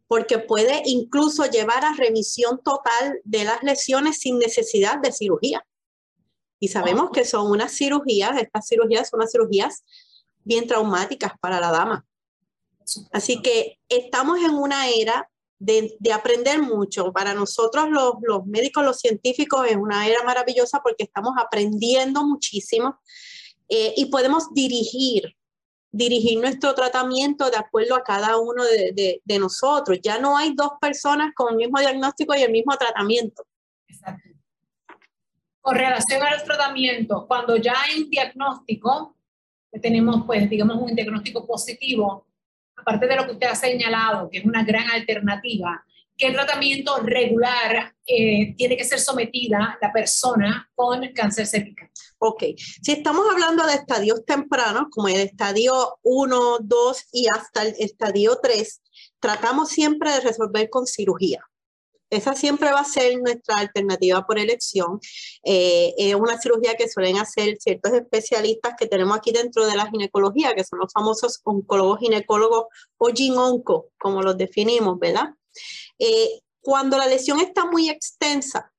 porque 0.08 0.40
puede 0.40 0.82
incluso 0.86 1.46
llevar 1.46 1.86
a 1.86 1.94
remisión 1.94 2.60
total 2.64 3.22
de 3.24 3.44
las 3.44 3.62
lesiones 3.62 4.18
sin 4.18 4.40
necesidad 4.40 4.98
de 4.98 5.12
cirugía. 5.12 5.64
Y 6.60 6.70
sabemos 6.70 7.12
que 7.12 7.26
son 7.26 7.52
unas 7.52 7.74
cirugías, 7.74 8.42
estas 8.42 8.68
cirugías 8.68 9.08
son 9.08 9.20
unas 9.20 9.32
cirugías 9.32 9.84
bien 10.44 10.66
traumáticas 10.66 11.34
para 11.40 11.60
la 11.60 11.70
dama. 11.70 12.08
Así 13.12 13.44
que 13.44 13.78
estamos 13.88 14.40
en 14.40 14.56
una 14.56 14.90
era 14.90 15.31
de, 15.62 16.12
aprender 16.14 16.62
mucho. 16.62 17.14
Para 17.14 17.34
nosotros 17.34 17.90
los, 17.90 18.16
los, 18.22 18.46
médicos, 18.46 18.84
los 18.84 19.00
científicos, 19.00 19.68
es 19.70 19.76
una 19.76 20.08
era 20.08 20.24
maravillosa 20.24 20.82
porque 20.84 21.04
estamos 21.04 21.34
aprendiendo 21.38 22.26
muchísimo 22.26 23.00
eh, 23.70 23.94
y 23.96 24.06
podemos 24.08 24.54
dirigir, 24.54 25.36
dirigir 25.92 26.40
nuestro 26.40 26.74
tratamiento 26.74 27.50
de 27.50 27.58
acuerdo 27.58 27.96
a 27.96 28.04
cada 28.04 28.38
uno 28.38 28.64
de, 28.64 29.22
de, 29.24 29.40
nosotros. 29.40 30.00
Ya 30.02 30.20
no 30.20 30.36
hay 30.36 30.54
dos 30.56 30.72
personas 30.82 31.34
con 31.36 31.52
el 31.52 31.58
mismo 31.58 31.80
diagnóstico 31.80 32.36
y 32.36 32.42
el 32.42 32.52
mismo 32.52 32.76
tratamiento. 32.78 33.46
Exacto 33.88 34.32
con 35.62 35.76
relación 35.76 36.24
a 36.24 36.32
los 36.32 36.44
tratamientos, 36.44 37.26
cuando 37.28 37.56
ya 37.56 37.74
hay 37.80 38.02
un 38.02 38.10
diagnóstico, 38.10 39.16
tenemos 39.80 40.26
pues 40.26 40.50
digamos 40.50 40.78
un 40.78 40.96
diagnóstico 40.96 41.46
positivo, 41.46 42.26
aparte 42.82 43.08
de 43.08 43.16
lo 43.16 43.26
que 43.26 43.34
usted 43.34 43.48
ha 43.48 43.56
señalado, 43.56 44.30
que 44.30 44.40
es 44.40 44.46
una 44.46 44.64
gran 44.64 44.90
alternativa, 44.90 45.84
¿qué 46.18 46.32
tratamiento 46.32 46.98
regular 46.98 47.94
eh, 48.06 48.54
tiene 48.58 48.76
que 48.76 48.84
ser 48.84 49.00
sometida 49.00 49.78
la 49.82 49.92
persona 49.92 50.70
con 50.76 51.08
cáncer 51.14 51.48
cervical? 51.48 51.90
Ok, 52.20 52.44
si 52.58 52.92
estamos 52.92 53.26
hablando 53.32 53.66
de 53.66 53.74
estadios 53.74 54.26
tempranos, 54.26 54.86
como 54.92 55.08
el 55.08 55.22
estadio 55.22 55.98
1, 56.04 56.58
2 56.62 57.06
y 57.14 57.28
hasta 57.34 57.64
el 57.64 57.76
estadio 57.80 58.38
3, 58.42 58.82
tratamos 59.20 59.70
siempre 59.70 60.12
de 60.12 60.22
resolver 60.22 60.70
con 60.70 60.86
cirugía. 60.86 61.42
Esa 62.12 62.36
siempre 62.36 62.72
va 62.74 62.82
a 62.82 62.86
ser 62.86 63.18
nuestra 63.22 63.58
alternativa 63.58 64.28
por 64.28 64.38
elección. 64.38 65.00
Eh, 65.44 65.94
es 65.98 66.14
una 66.14 66.38
cirugía 66.38 66.76
que 66.76 66.90
suelen 66.90 67.18
hacer 67.18 67.56
ciertos 67.58 67.94
especialistas 67.94 68.74
que 68.78 68.86
tenemos 68.86 69.18
aquí 69.18 69.32
dentro 69.32 69.66
de 69.66 69.78
la 69.78 69.90
ginecología, 69.90 70.54
que 70.54 70.66
son 70.66 70.80
los 70.80 70.92
famosos 70.92 71.40
oncólogos 71.46 72.00
ginecólogos 72.00 72.66
o 72.98 73.08
ginonco, 73.08 73.92
como 73.98 74.22
los 74.22 74.38
definimos, 74.38 75.00
¿verdad? 75.00 75.30
Eh, 75.98 76.42
cuando 76.60 76.98
la 76.98 77.08
lesión 77.08 77.40
está 77.40 77.64
muy 77.66 77.90
extensa 77.90 78.74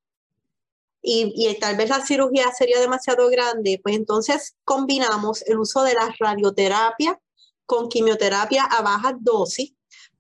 y, 1.01 1.33
y, 1.35 1.59
tal 1.59 1.77
vez 1.77 1.89
la 1.89 2.05
cirugía 2.05 2.53
sería 2.53 2.81
demasiado 2.81 3.29
grande, 3.31 3.81
pues 3.83 3.97
entonces 3.97 4.57
combinamos 4.63 5.43
el 5.47 5.59
uso 5.59 5.83
de 5.85 5.95
la 5.95 6.15
radioterapia 6.19 7.19
con 7.65 7.89
quimioterapia 7.89 8.65
a 8.65 8.83
baja 8.83 9.17
dosis 9.19 9.73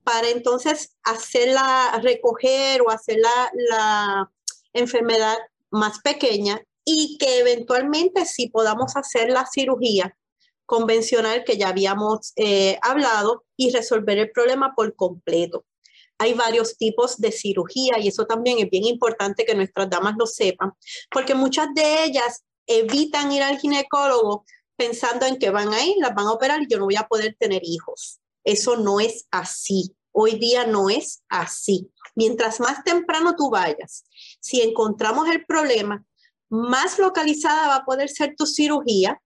para 0.04 0.28
entonces 0.28 0.97
hacerla 1.02 2.00
recoger 2.02 2.82
o 2.82 2.90
hacer 2.90 3.18
la, 3.18 4.30
enfermedad 4.75 5.37
más 5.71 6.00
pequeña 6.00 6.59
y 6.82 7.18
que 7.18 7.40
eventualmente 7.40 8.25
sí 8.25 8.49
podamos 8.49 8.97
hacer 8.97 9.28
la 9.28 9.47
cirugía 9.47 10.16
convencional 10.64 11.44
que 11.44 11.59
ya 11.59 11.68
habíamos 11.68 12.32
eh, 12.37 12.78
hablado 12.80 13.44
y 13.54 13.71
resolver 13.71 14.16
el 14.16 14.30
problema 14.30 14.73
por 14.75 14.97
completo. 14.97 15.66
Hay 16.16 16.32
varios 16.32 16.78
tipos 16.78 17.18
de 17.18 17.32
cirugía 17.32 17.99
y 17.99 18.09
eso 18.09 18.25
también 18.25 18.61
es 18.61 18.71
bien 18.71 18.87
importante 18.87 19.44
que 19.44 19.54
nuestras 19.54 19.90
damas 19.90 20.14
lo 20.18 20.26
sepan, 20.26 20.73
porque 21.11 21.35
muchas 21.35 21.68
de 21.75 22.04
ellas 22.04 22.42
evitan 22.66 23.30
ir 23.30 23.42
al 23.42 23.59
ginecólogo 23.59 24.47
pensando 24.75 25.26
en 25.26 25.38
que 25.38 25.50
van 25.50 25.75
a 25.75 25.85
ir, 25.85 25.97
las 25.99 26.14
van 26.14 26.28
a 26.28 26.32
operar 26.32 26.62
y 26.62 26.66
yo 26.66 26.78
no 26.78 26.87
voy 26.87 26.97
a 26.97 27.06
poder 27.06 27.37
tener 27.38 27.61
hijos. 27.62 28.22
Eso 28.44 28.76
no 28.76 29.00
es 29.00 29.26
así. 29.30 29.94
Hoy 30.12 30.38
día 30.38 30.66
no 30.66 30.90
es 30.90 31.22
así. 31.28 31.90
Mientras 32.14 32.61
más 32.61 32.84
temprano 32.84 33.34
tú 33.37 33.50
vayas, 33.50 34.04
si 34.40 34.61
encontramos 34.61 35.28
el 35.28 35.44
problema, 35.46 36.04
más 36.50 36.99
localizada 36.99 37.68
va 37.68 37.76
a 37.76 37.84
poder 37.84 38.11
ser 38.11 38.34
tu 38.37 38.44
cirugía 38.46 39.20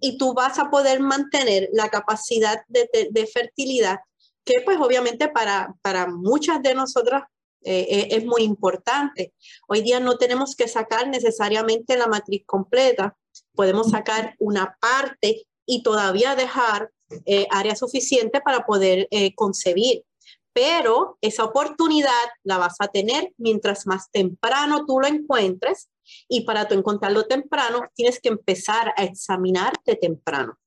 y 0.00 0.18
tú 0.18 0.34
vas 0.34 0.58
a 0.58 0.68
poder 0.68 0.98
mantener 0.98 1.68
la 1.72 1.88
capacidad 1.88 2.64
de, 2.66 3.30
fertilidad, 3.32 4.00
que 4.44 4.60
pues 4.64 4.78
obviamente 4.80 5.28
para, 5.28 5.74
para 5.80 6.08
muchas 6.08 6.60
de 6.60 6.74
nosotras 6.74 7.22
eh, 7.64 7.86
eh, 7.88 8.08
es 8.10 8.24
muy 8.24 8.42
importante. 8.42 9.32
Hoy 9.68 9.82
día 9.82 10.00
no 10.00 10.18
tenemos 10.18 10.56
que 10.56 10.66
sacar 10.66 11.06
necesariamente 11.06 11.96
la 11.96 12.08
matriz 12.08 12.42
completa, 12.44 13.16
podemos 13.54 13.90
sacar 13.90 14.34
una 14.40 14.76
parte 14.80 15.46
y 15.64 15.84
todavía 15.84 16.34
dejar 16.34 16.90
eh, 17.26 17.46
área 17.50 17.76
suficiente 17.76 18.40
para 18.40 18.64
poder 18.64 19.08
eh, 19.10 19.34
concebir. 19.34 20.04
Pero 20.52 21.16
esa 21.22 21.44
oportunidad 21.44 22.10
la 22.42 22.58
vas 22.58 22.76
a 22.78 22.88
tener 22.88 23.32
mientras 23.38 23.86
más 23.86 24.10
temprano 24.10 24.84
tú 24.86 25.00
lo 25.00 25.06
encuentres 25.06 25.88
y 26.28 26.42
para 26.42 26.68
tú 26.68 26.74
encontrarlo 26.74 27.24
temprano 27.24 27.80
tienes 27.94 28.20
que 28.20 28.28
empezar 28.28 28.92
a 28.96 29.04
examinarte 29.04 29.96
temprano. 29.96 30.58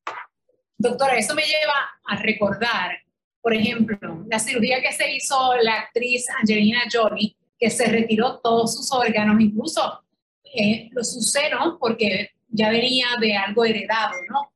Doctora, 0.77 1.17
eso 1.17 1.35
me 1.35 1.43
lleva 1.43 1.73
a 2.05 2.17
recordar, 2.17 2.97
por 3.41 3.53
ejemplo, 3.53 3.97
la 4.27 4.39
cirugía 4.39 4.81
que 4.81 4.91
se 4.91 5.11
hizo 5.15 5.55
la 5.61 5.81
actriz 5.81 6.25
Angelina 6.41 6.81
Jolie, 6.91 7.35
que 7.57 7.69
se 7.69 7.85
retiró 7.85 8.39
todos 8.39 8.75
sus 8.75 8.91
órganos, 8.91 9.39
incluso 9.39 10.03
eh, 10.43 10.89
los 10.91 11.31
senos, 11.31 11.77
porque 11.79 12.31
ya 12.47 12.69
venía 12.69 13.07
de 13.19 13.35
algo 13.35 13.63
heredado, 13.65 14.13
¿no? 14.29 14.51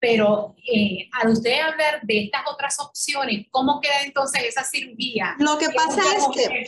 Pero 0.00 0.56
eh, 0.66 1.08
al 1.12 1.30
usted 1.32 1.60
hablar 1.60 2.00
de 2.02 2.24
estas 2.24 2.42
otras 2.50 2.80
opciones, 2.80 3.46
¿cómo 3.50 3.80
queda 3.80 4.02
entonces 4.02 4.42
esa 4.44 4.64
cirugía? 4.64 5.36
Lo 5.38 5.58
que 5.58 5.68
pasa 5.68 6.02
es 6.16 6.24
que, 6.34 6.66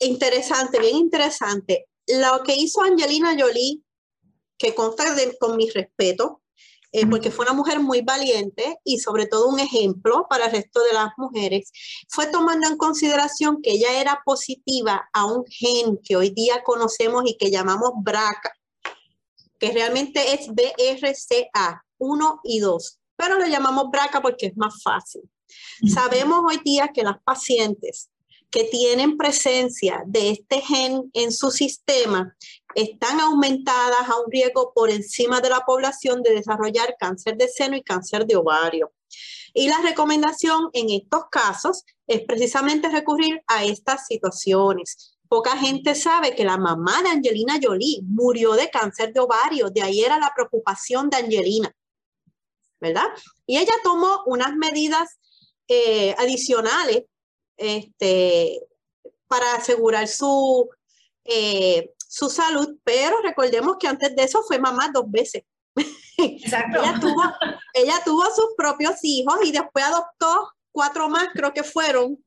interesante, 0.00 0.80
bien 0.80 0.96
interesante, 0.96 1.86
lo 2.06 2.42
que 2.42 2.54
hizo 2.56 2.82
Angelina 2.82 3.36
Jolie, 3.38 3.82
que 4.58 4.74
consta 4.74 5.04
con 5.38 5.56
mi 5.56 5.68
respeto, 5.68 6.42
eh, 6.92 7.04
porque 7.06 7.30
fue 7.30 7.44
una 7.44 7.52
mujer 7.52 7.80
muy 7.80 8.00
valiente 8.00 8.78
y 8.82 8.98
sobre 9.00 9.26
todo 9.26 9.48
un 9.48 9.60
ejemplo 9.60 10.26
para 10.30 10.46
el 10.46 10.52
resto 10.52 10.82
de 10.82 10.94
las 10.94 11.10
mujeres, 11.18 11.70
fue 12.08 12.26
tomando 12.28 12.66
en 12.68 12.78
consideración 12.78 13.60
que 13.60 13.72
ella 13.72 14.00
era 14.00 14.22
positiva 14.24 15.06
a 15.12 15.26
un 15.26 15.44
gen 15.46 15.98
que 16.02 16.16
hoy 16.16 16.30
día 16.30 16.62
conocemos 16.64 17.24
y 17.26 17.36
que 17.36 17.50
llamamos 17.50 17.90
BRCA, 17.96 18.52
que 19.58 19.72
realmente 19.72 20.32
es 20.32 20.48
BRCA, 20.48 21.84
1 21.98 22.40
y 22.44 22.60
2, 22.60 23.00
pero 23.16 23.38
le 23.38 23.50
llamamos 23.50 23.90
BRCA 23.90 24.20
porque 24.20 24.46
es 24.46 24.56
más 24.56 24.82
fácil. 24.82 25.22
Sabemos 25.92 26.40
hoy 26.46 26.60
día 26.64 26.88
que 26.88 27.02
las 27.02 27.22
pacientes 27.22 28.10
que 28.50 28.64
tienen 28.64 29.16
presencia 29.16 30.02
de 30.06 30.30
este 30.30 30.60
gen 30.60 31.10
en 31.12 31.32
su 31.32 31.50
sistema 31.50 32.34
están 32.74 33.20
aumentadas 33.20 34.08
a 34.08 34.20
un 34.20 34.30
riesgo 34.30 34.72
por 34.74 34.90
encima 34.90 35.40
de 35.40 35.50
la 35.50 35.60
población 35.60 36.22
de 36.22 36.34
desarrollar 36.34 36.96
cáncer 36.98 37.36
de 37.36 37.48
seno 37.48 37.76
y 37.76 37.82
cáncer 37.82 38.26
de 38.26 38.36
ovario. 38.36 38.92
Y 39.52 39.68
la 39.68 39.80
recomendación 39.80 40.68
en 40.72 40.90
estos 40.90 41.24
casos 41.30 41.84
es 42.06 42.22
precisamente 42.22 42.88
recurrir 42.88 43.42
a 43.46 43.64
estas 43.64 44.06
situaciones. 44.06 45.16
Poca 45.28 45.56
gente 45.56 45.94
sabe 45.94 46.34
que 46.34 46.44
la 46.44 46.58
mamá 46.58 47.02
de 47.02 47.08
Angelina 47.08 47.58
Jolie 47.60 48.00
murió 48.04 48.52
de 48.52 48.70
cáncer 48.70 49.12
de 49.12 49.20
ovario, 49.20 49.70
de 49.70 49.82
ahí 49.82 50.02
era 50.02 50.18
la 50.18 50.32
preocupación 50.34 51.10
de 51.10 51.16
Angelina. 51.16 51.74
¿Verdad? 52.86 53.08
Y 53.46 53.58
ella 53.58 53.72
tomó 53.82 54.22
unas 54.26 54.54
medidas 54.54 55.18
eh, 55.68 56.14
adicionales 56.18 57.04
este, 57.56 58.60
para 59.26 59.54
asegurar 59.54 60.06
su, 60.08 60.68
eh, 61.24 61.92
su 61.96 62.30
salud, 62.30 62.78
pero 62.84 63.20
recordemos 63.22 63.76
que 63.78 63.88
antes 63.88 64.14
de 64.14 64.22
eso 64.22 64.42
fue 64.46 64.58
mamá 64.58 64.90
dos 64.92 65.10
veces. 65.10 65.42
Exacto. 66.18 66.80
ella, 66.82 66.98
tuvo, 67.00 67.22
ella 67.74 68.00
tuvo 68.04 68.24
sus 68.34 68.54
propios 68.56 68.96
hijos 69.02 69.36
y 69.44 69.52
después 69.52 69.84
adoptó 69.84 70.48
cuatro 70.72 71.08
más, 71.08 71.28
creo 71.34 71.52
que 71.52 71.62
fueron, 71.62 72.18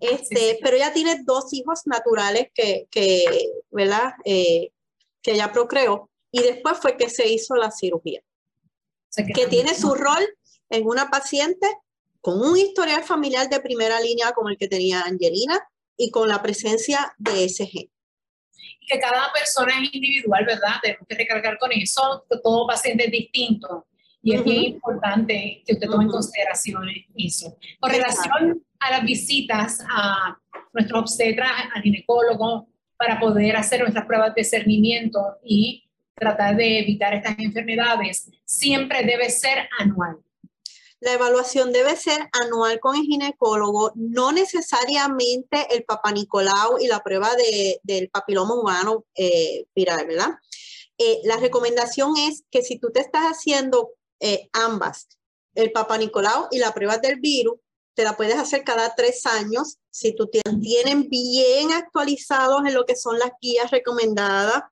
este, 0.00 0.58
pero 0.62 0.76
ella 0.76 0.92
tiene 0.92 1.22
dos 1.24 1.52
hijos 1.52 1.82
naturales 1.86 2.48
que, 2.54 2.86
que 2.90 3.50
¿verdad? 3.70 4.12
Eh, 4.24 4.72
que 5.22 5.32
ella 5.32 5.52
procreó 5.52 6.10
y 6.32 6.42
después 6.42 6.78
fue 6.78 6.96
que 6.96 7.08
se 7.08 7.28
hizo 7.28 7.54
la 7.54 7.70
cirugía 7.70 8.22
que, 9.16 9.46
tiene 9.46 9.74
su 9.74 9.94
rol 9.94 10.22
en 10.68 10.86
una 10.86 11.10
paciente 11.10 11.66
con 12.20 12.40
un 12.40 12.56
historial 12.56 13.02
familiar 13.02 13.48
de 13.48 13.60
primera 13.60 14.00
línea 14.00 14.32
como 14.32 14.50
el 14.50 14.58
que 14.58 14.68
tenía 14.68 15.02
Angelina 15.02 15.58
y 15.96 16.10
con 16.10 16.28
la 16.28 16.42
presencia 16.42 17.14
de 17.18 17.48
SG. 17.48 17.90
Que 18.86 18.98
cada 18.98 19.32
persona 19.32 19.72
es 19.82 19.94
individual, 19.94 20.44
¿verdad? 20.44 20.76
Tenemos 20.82 21.06
que 21.08 21.14
recargar 21.14 21.58
con 21.58 21.70
eso, 21.72 22.24
que 22.28 22.38
todo 22.42 22.66
paciente 22.66 23.06
es 23.06 23.10
distinto. 23.10 23.86
Y 24.22 24.34
es 24.34 24.44
bien 24.44 24.64
importante 24.64 25.62
que 25.64 25.72
usted 25.72 25.88
tome 25.88 26.04
en 26.04 26.10
consideración 26.10 26.82
eso. 27.16 27.56
Con 27.78 27.90
relación 27.90 28.62
a 28.80 28.90
las 28.90 29.04
visitas 29.04 29.80
a 29.90 30.38
nuestro 30.72 31.00
obstetra, 31.00 31.70
al 31.74 31.82
ginecólogo, 31.82 32.68
para 32.98 33.18
poder 33.18 33.56
hacer 33.56 33.80
nuestras 33.80 34.04
pruebas 34.04 34.34
de 34.34 34.44
cernimiento 34.44 35.38
y 35.42 35.89
tratar 36.20 36.56
de 36.56 36.78
evitar 36.78 37.14
estas 37.14 37.36
enfermedades, 37.38 38.28
siempre 38.44 39.04
debe 39.04 39.30
ser 39.30 39.68
anual. 39.78 40.18
La 41.00 41.14
evaluación 41.14 41.72
debe 41.72 41.96
ser 41.96 42.28
anual 42.32 42.78
con 42.78 42.94
el 42.94 43.02
ginecólogo, 43.02 43.92
no 43.94 44.32
necesariamente 44.32 45.66
el 45.70 45.84
Papa 45.84 46.12
Nicolau 46.12 46.78
y 46.78 46.86
la 46.88 47.02
prueba 47.02 47.30
del 47.82 48.10
papiloma 48.10 48.54
humano 48.54 49.06
eh, 49.14 49.64
viral, 49.74 50.06
¿verdad? 50.06 50.34
Eh, 50.98 51.20
la 51.24 51.38
recomendación 51.38 52.18
es 52.18 52.44
que 52.50 52.62
si 52.62 52.78
tú 52.78 52.90
te 52.92 53.00
estás 53.00 53.22
haciendo 53.22 53.92
eh, 54.20 54.50
ambas, 54.52 55.08
el 55.54 55.72
Papa 55.72 55.96
Nicolau 55.96 56.48
y 56.50 56.58
la 56.58 56.74
prueba 56.74 56.98
del 56.98 57.18
virus, 57.18 57.54
te 57.94 58.04
la 58.04 58.16
puedes 58.16 58.36
hacer 58.36 58.62
cada 58.64 58.94
tres 58.94 59.24
años 59.26 59.78
si 59.90 60.14
tú 60.14 60.28
tienen 60.28 61.08
bien 61.08 61.72
actualizados 61.72 62.62
en 62.66 62.74
lo 62.74 62.84
que 62.84 62.96
son 62.96 63.18
las 63.18 63.32
guías 63.40 63.70
recomendadas. 63.70 64.62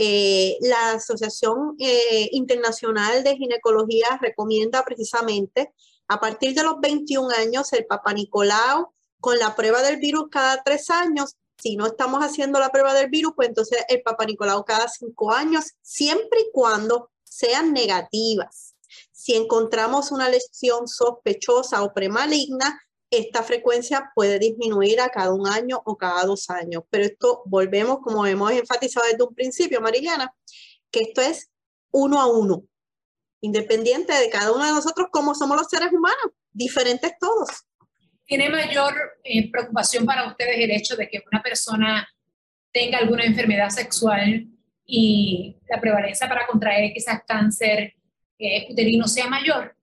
Eh, 0.00 0.58
la 0.60 0.92
Asociación 0.92 1.74
eh, 1.80 2.28
Internacional 2.30 3.24
de 3.24 3.36
Ginecología 3.36 4.16
recomienda 4.22 4.84
precisamente 4.84 5.72
a 6.06 6.20
partir 6.20 6.54
de 6.54 6.62
los 6.62 6.78
21 6.80 7.28
años 7.30 7.72
el 7.72 7.84
Papa 7.84 8.12
Nicolau 8.12 8.92
con 9.18 9.36
la 9.40 9.56
prueba 9.56 9.82
del 9.82 9.96
virus 9.96 10.26
cada 10.30 10.62
tres 10.62 10.88
años. 10.90 11.34
Si 11.60 11.74
no 11.74 11.86
estamos 11.86 12.22
haciendo 12.22 12.60
la 12.60 12.70
prueba 12.70 12.94
del 12.94 13.10
virus, 13.10 13.32
pues 13.34 13.48
entonces 13.48 13.84
el 13.88 14.00
Papa 14.02 14.24
Nicolau 14.24 14.64
cada 14.64 14.86
cinco 14.86 15.32
años, 15.32 15.72
siempre 15.82 16.42
y 16.42 16.50
cuando 16.52 17.10
sean 17.24 17.72
negativas. 17.72 18.76
Si 19.10 19.34
encontramos 19.34 20.12
una 20.12 20.28
lesión 20.28 20.86
sospechosa 20.86 21.82
o 21.82 21.92
premaligna, 21.92 22.80
esta 23.10 23.42
frecuencia 23.42 24.10
puede 24.14 24.38
disminuir 24.38 25.00
a 25.00 25.08
cada 25.08 25.32
un 25.32 25.46
año 25.46 25.80
o 25.84 25.96
cada 25.96 26.24
dos 26.24 26.50
años. 26.50 26.82
Pero 26.90 27.04
esto 27.04 27.42
volvemos, 27.46 27.98
como 28.00 28.26
hemos 28.26 28.52
enfatizado 28.52 29.06
desde 29.06 29.24
un 29.24 29.34
principio, 29.34 29.80
Mariliana, 29.80 30.34
que 30.90 31.00
esto 31.00 31.20
es 31.20 31.50
uno 31.90 32.20
a 32.20 32.26
uno, 32.26 32.64
independiente 33.40 34.12
de 34.12 34.28
cada 34.28 34.52
uno 34.52 34.64
de 34.64 34.72
nosotros, 34.72 35.08
como 35.10 35.34
somos 35.34 35.56
los 35.56 35.68
seres 35.68 35.92
humanos, 35.92 36.32
diferentes 36.52 37.12
todos. 37.18 37.48
¿Tiene 38.26 38.50
mayor 38.50 38.94
eh, 39.24 39.50
preocupación 39.50 40.04
para 40.04 40.28
ustedes 40.28 40.58
el 40.58 40.70
hecho 40.70 40.96
de 40.96 41.08
que 41.08 41.22
una 41.32 41.42
persona 41.42 42.06
tenga 42.72 42.98
alguna 42.98 43.24
enfermedad 43.24 43.70
sexual 43.70 44.46
y 44.84 45.56
la 45.68 45.80
prevalencia 45.80 46.28
para 46.28 46.46
contraer 46.46 46.92
quizás 46.92 47.22
cáncer 47.26 47.94
eh, 48.38 48.66
uterino 48.70 49.08
sea 49.08 49.28
mayor? 49.28 49.77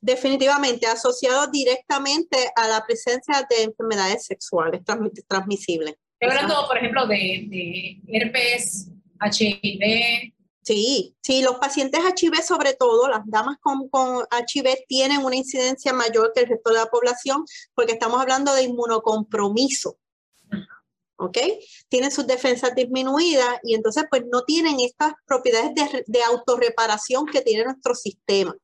Definitivamente 0.00 0.86
asociado 0.86 1.46
directamente 1.48 2.50
a 2.56 2.68
la 2.68 2.84
presencia 2.84 3.46
de 3.48 3.64
enfermedades 3.64 4.26
sexuales 4.26 4.82
transmisibles. 5.28 5.96
Estoy 6.18 6.36
hablando, 6.36 6.66
por 6.66 6.78
ejemplo, 6.78 7.06
de, 7.06 8.00
herpes, 8.08 8.88
HIV. 9.20 10.32
Sí, 10.62 11.16
sí, 11.22 11.42
los 11.42 11.56
pacientes 11.56 12.00
HIV 12.00 12.42
sobre 12.42 12.74
todo, 12.74 13.08
las 13.08 13.22
damas 13.24 13.56
con, 13.60 13.88
con 13.88 14.26
HIV 14.30 14.84
tienen 14.86 15.24
una 15.24 15.36
incidencia 15.36 15.92
mayor 15.92 16.32
que 16.34 16.40
el 16.40 16.48
resto 16.48 16.70
de 16.70 16.76
la 16.76 16.86
población 16.86 17.44
porque 17.74 17.92
estamos 17.92 18.20
hablando 18.20 18.54
de 18.54 18.64
inmunocompromiso. 18.64 19.98
¿ok? 21.16 21.38
Tienen 21.88 22.10
sus 22.10 22.26
defensas 22.26 22.74
disminuidas 22.74 23.58
y 23.62 23.74
entonces 23.74 24.04
pues 24.08 24.22
no 24.30 24.42
tienen 24.44 24.80
estas 24.80 25.12
propiedades 25.26 25.74
de, 25.74 26.04
de 26.06 26.22
autorreparación 26.22 27.26
que 27.26 27.42
tiene 27.42 27.64
nuestro 27.64 27.94
sistema. 27.94 28.54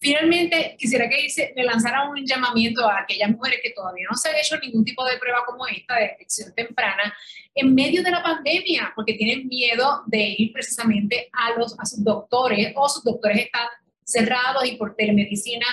Finalmente, 0.00 0.76
quisiera 0.78 1.08
que 1.08 1.26
le 1.56 1.64
lanzara 1.64 2.08
un 2.08 2.24
llamamiento 2.24 2.88
a 2.88 3.00
aquellas 3.00 3.30
mujeres 3.30 3.60
que 3.62 3.70
todavía 3.70 4.06
no 4.08 4.16
se 4.16 4.28
han 4.28 4.36
hecho 4.36 4.56
ningún 4.58 4.84
tipo 4.84 5.04
de 5.04 5.18
prueba 5.18 5.44
como 5.44 5.66
esta 5.66 5.96
de 5.96 6.08
detección 6.08 6.54
temprana 6.54 7.12
en 7.54 7.74
medio 7.74 8.02
de 8.02 8.12
la 8.12 8.22
pandemia, 8.22 8.92
porque 8.94 9.14
tienen 9.14 9.48
miedo 9.48 10.02
de 10.06 10.36
ir 10.38 10.52
precisamente 10.52 11.28
a, 11.32 11.58
los, 11.58 11.78
a 11.80 11.84
sus 11.84 12.04
doctores 12.04 12.72
o 12.76 12.88
sus 12.88 13.02
doctores 13.02 13.46
están 13.46 13.66
cerrados 14.04 14.64
y 14.64 14.76
por 14.76 14.94
telemedicina 14.94 15.66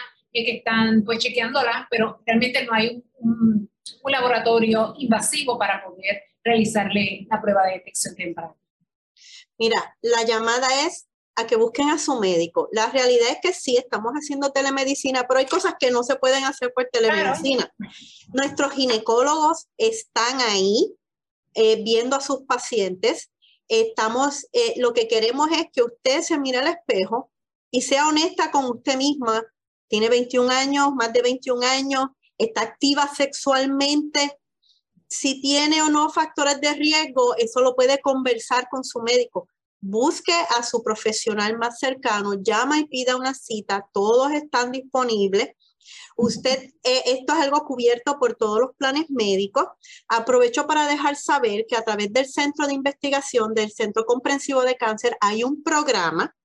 que 0.44 0.58
están 0.58 1.04
pues 1.06 1.20
chequeándolas, 1.20 1.86
pero 1.90 2.22
realmente 2.26 2.66
no 2.66 2.74
hay 2.74 3.04
un 3.20 3.70
laboratorio 4.12 4.96
invasivo 4.98 5.58
para 5.58 5.84
poder 5.84 6.24
realizarle 6.44 7.26
la 7.30 7.42
prueba 7.42 7.66
de 7.66 7.74
detección 7.74 8.16
temprana. 8.16 8.56
Mira, 9.58 9.98
la 10.02 10.24
llamada 10.24 10.68
es 10.86 11.08
a 11.36 11.46
que 11.46 11.58
busquen 11.58 11.90
a 11.90 12.00
su 12.00 12.20
médico. 12.20 12.70
La 12.72 12.90
realidad 12.90 13.30
es 13.30 13.38
que 13.42 13.54
sí, 13.54 13.76
estamos 13.78 14.14
haciendo 14.14 14.52
telemedicina, 14.52 15.26
pero 15.28 15.40
hay 15.40 15.46
cosas 15.46 15.76
que 15.80 15.92
no 15.92 16.04
se 16.04 16.16
pueden 16.16 16.46
hacer 16.46 16.72
por 16.74 16.88
telemedicina. 16.92 17.74
Nuestros 18.34 18.72
ginecólogos 18.74 19.68
están 19.78 20.40
ahí 20.42 20.96
eh, 21.54 21.84
viendo 21.84 22.16
a 22.16 22.22
sus 22.22 22.44
pacientes. 22.44 23.32
Estamos, 23.68 24.48
eh, 24.54 24.76
lo 24.78 24.94
que 24.94 25.08
queremos 25.08 25.50
es 25.52 25.66
que 25.74 25.84
usted 25.84 26.22
se 26.22 26.40
mire 26.40 26.60
al 26.60 26.68
espejo 26.68 27.32
y 27.70 27.82
sea 27.82 28.08
honesta 28.08 28.52
con 28.52 28.66
usted 28.66 28.96
misma. 28.96 29.44
Tiene 29.90 30.08
21 30.08 30.50
años, 30.50 30.94
más 30.96 31.12
de 31.12 31.22
21 31.22 31.66
años, 31.66 32.06
está 32.38 32.62
activa 32.62 33.10
sexualmente. 33.14 34.40
Si 35.10 35.42
tiene 35.42 35.82
o 35.82 35.90
no 35.90 36.10
factores 36.10 36.62
de 36.62 36.74
riesgo, 36.74 37.36
eso 37.36 37.60
lo 37.60 37.76
puede 37.76 38.00
conversar 38.00 38.68
con 38.70 38.84
su 38.86 39.02
médico 39.02 39.50
busque 39.86 40.34
a 40.58 40.64
su 40.64 40.84
profesional 40.84 41.58
más 41.58 41.80
cercano, 41.80 42.34
llama 42.42 42.80
y 42.80 42.86
pida 42.86 43.16
una 43.16 43.36
cita, 43.36 43.88
todos 43.94 44.32
están 44.32 44.72
disponibles. 44.72 45.50
Usted, 46.18 46.72
eh, 46.84 47.02
esto 47.06 47.34
es 47.34 47.40
algo 47.40 47.64
cubierto 47.66 48.18
por 48.18 48.36
todos 48.36 48.60
los 48.60 48.76
planes 48.78 49.06
médicos. 49.10 49.66
Aprovecho 50.08 50.66
para 50.66 50.88
dejar 50.88 51.16
saber 51.16 51.66
que 51.68 51.76
a 51.76 51.84
través 51.84 52.12
del 52.12 52.26
Centro 52.26 52.66
de 52.66 52.74
Investigación 52.74 53.54
del 53.54 53.72
Centro 53.72 54.06
Comprensivo 54.06 54.64
de 54.64 54.76
Cáncer 54.76 55.16
hay 55.22 55.44
un 55.44 55.62
programa 55.62 56.36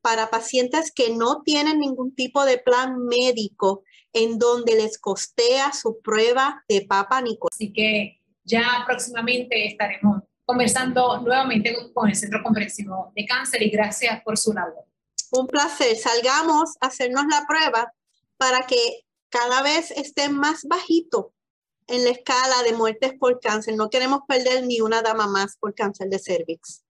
para 0.00 0.30
pacientes 0.30 0.90
que 0.92 1.10
no 1.10 1.42
tienen 1.44 1.78
ningún 1.78 2.12
tipo 2.16 2.44
de 2.44 2.58
plan 2.58 2.98
médico 3.04 3.84
en 4.12 4.38
donde 4.38 4.74
les 4.74 4.98
costea 4.98 5.72
su 5.72 6.00
prueba 6.02 6.64
de 6.68 6.84
Papa 6.84 7.20
Nicolás. 7.22 7.54
Así 7.54 7.72
que 7.72 8.20
ya 8.42 8.82
próximamente 8.84 9.68
estaremos 9.68 10.22
conversando 10.44 11.20
nuevamente 11.20 11.74
con 11.92 12.08
el 12.08 12.16
Centro 12.16 12.42
Comprensivo 12.42 13.12
de 13.14 13.26
Cáncer 13.26 13.62
y 13.62 13.70
gracias 13.70 14.22
por 14.22 14.36
su 14.38 14.52
labor. 14.52 14.84
Un 15.30 15.46
placer. 15.46 15.96
Salgamos 15.96 16.76
a 16.80 16.86
hacernos 16.86 17.24
la 17.30 17.46
prueba 17.46 17.92
para 18.36 18.66
que 18.66 19.04
cada 19.30 19.62
vez 19.62 19.90
esté 19.92 20.28
más 20.28 20.64
bajito 20.64 21.32
en 21.86 22.04
la 22.04 22.10
escala 22.10 22.62
de 22.64 22.74
muertes 22.74 23.14
por 23.18 23.40
cáncer. 23.40 23.76
No 23.76 23.88
queremos 23.88 24.20
perder 24.28 24.66
ni 24.66 24.80
una 24.80 25.02
dama 25.02 25.26
más 25.26 25.56
por 25.56 25.74
cáncer 25.74 26.08
de 26.08 26.18
cervix. 26.18 26.84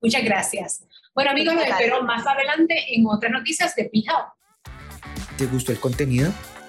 Muchas 0.00 0.22
gracias. 0.24 0.84
Bueno 1.14 1.30
amigos, 1.30 1.54
nos 1.54 1.64
espero 1.64 2.02
más 2.02 2.26
adelante 2.26 2.74
en 2.94 3.06
otras 3.06 3.32
noticias 3.32 3.74
de 3.74 3.84
Pijao. 3.84 4.34
¿Te 5.38 5.46
gustó 5.46 5.72
el 5.72 5.80
contenido? 5.80 6.32